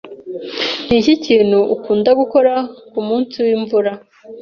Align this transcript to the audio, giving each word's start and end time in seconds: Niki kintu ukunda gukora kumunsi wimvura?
Niki 0.87 1.13
kintu 1.25 1.59
ukunda 1.75 2.11
gukora 2.19 2.53
kumunsi 2.91 3.35
wimvura? 3.45 3.91